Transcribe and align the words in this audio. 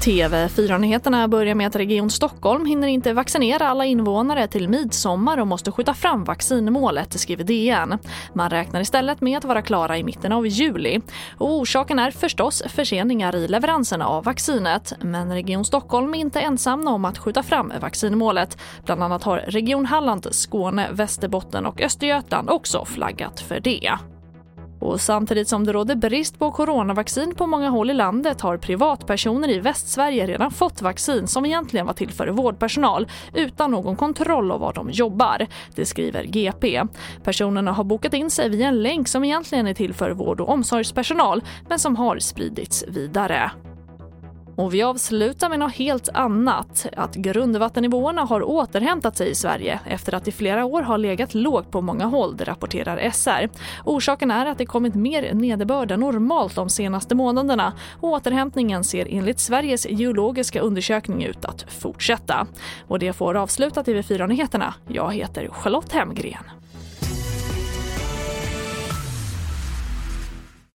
TV4-nyheterna 0.00 1.28
börjar 1.28 1.54
med 1.54 1.66
att 1.66 1.76
Region 1.76 2.10
Stockholm 2.10 2.66
hinner 2.66 2.88
inte 2.88 3.12
vaccinera 3.12 3.68
alla 3.68 3.84
invånare 3.84 4.46
till 4.46 4.68
midsommar 4.68 5.38
och 5.38 5.46
måste 5.46 5.72
skjuta 5.72 5.94
fram 5.94 6.24
vaccinmålet, 6.24 7.20
skriver 7.20 7.44
DN. 7.44 7.98
Man 8.34 8.50
räknar 8.50 8.80
istället 8.80 9.20
med 9.20 9.38
att 9.38 9.44
vara 9.44 9.62
klara 9.62 9.98
i 9.98 10.04
mitten 10.04 10.32
av 10.32 10.46
juli. 10.46 11.00
Och 11.38 11.52
orsaken 11.52 11.98
är 11.98 12.10
förstås 12.10 12.62
förseningar 12.68 13.36
i 13.36 13.48
leveranserna 13.48 14.06
av 14.06 14.24
vaccinet. 14.24 14.92
Men 15.00 15.32
Region 15.32 15.64
Stockholm 15.64 16.14
är 16.14 16.18
inte 16.18 16.40
ensamma 16.40 16.90
om 16.90 17.04
att 17.04 17.18
skjuta 17.18 17.42
fram 17.42 17.72
vaccinmålet. 17.80 18.58
Bland 18.84 19.02
annat 19.02 19.24
har 19.24 19.38
Region 19.38 19.86
Halland, 19.86 20.26
Skåne, 20.30 20.88
Västerbotten 20.92 21.66
och 21.66 21.80
Östergötland 21.80 22.50
också 22.50 22.84
flaggat 22.84 23.40
för 23.40 23.60
det. 23.60 23.98
Och 24.80 25.00
samtidigt 25.00 25.48
som 25.48 25.64
det 25.64 25.72
råder 25.72 25.94
brist 25.94 26.38
på 26.38 26.50
coronavaccin 26.50 27.34
på 27.34 27.46
många 27.46 27.68
håll 27.68 27.90
i 27.90 27.94
landet 27.94 28.40
har 28.40 28.56
privatpersoner 28.56 29.50
i 29.50 29.58
Västsverige 29.58 30.26
redan 30.26 30.50
fått 30.50 30.82
vaccin 30.82 31.26
som 31.26 31.46
egentligen 31.46 31.86
var 31.86 31.92
till 31.92 32.10
för 32.10 32.28
vårdpersonal 32.28 33.08
utan 33.34 33.70
någon 33.70 33.96
kontroll 33.96 34.52
av 34.52 34.60
var 34.60 34.72
de 34.72 34.90
jobbar. 34.90 35.46
Det 35.74 35.86
skriver 35.86 36.24
GP. 36.24 36.82
Personerna 37.24 37.72
har 37.72 37.84
bokat 37.84 38.14
in 38.14 38.30
sig 38.30 38.48
via 38.48 38.68
en 38.68 38.82
länk 38.82 39.08
som 39.08 39.24
egentligen 39.24 39.66
är 39.66 39.74
till 39.74 39.94
för 39.94 40.10
vård 40.10 40.40
och 40.40 40.48
omsorgspersonal 40.48 41.42
men 41.68 41.78
som 41.78 41.96
har 41.96 42.18
spridits 42.18 42.84
vidare. 42.88 43.50
Och 44.60 44.74
vi 44.74 44.82
avslutar 44.82 45.48
med 45.48 45.58
något 45.58 45.74
helt 45.74 46.08
annat. 46.08 46.86
Att 46.96 47.14
grundvattennivåerna 47.14 48.22
har 48.22 48.42
återhämtat 48.42 49.16
sig 49.16 49.30
i 49.30 49.34
Sverige 49.34 49.80
efter 49.86 50.14
att 50.14 50.28
i 50.28 50.32
flera 50.32 50.64
år 50.64 50.82
har 50.82 50.98
legat 50.98 51.34
lågt 51.34 51.70
på 51.70 51.80
många 51.80 52.04
håll, 52.04 52.36
det 52.36 52.44
rapporterar 52.44 53.10
SR. 53.10 53.48
Orsaken 53.84 54.30
är 54.30 54.46
att 54.46 54.58
det 54.58 54.66
kommit 54.66 54.94
mer 54.94 55.34
nederbörd 55.34 55.90
än 55.90 56.00
normalt 56.00 56.54
de 56.54 56.68
senaste 56.68 57.14
månaderna 57.14 57.72
och 58.00 58.08
återhämtningen 58.08 58.84
ser 58.84 59.06
enligt 59.10 59.40
Sveriges 59.40 59.86
geologiska 59.90 60.60
undersökning 60.60 61.24
ut 61.24 61.44
att 61.44 61.62
fortsätta. 61.72 62.46
Och 62.88 62.98
det 62.98 63.12
får 63.12 63.36
avsluta 63.36 63.82
TV4-nyheterna. 63.82 64.74
Jag 64.88 65.14
heter 65.14 65.48
Charlotte 65.52 65.92
Hemgren. 65.92 66.59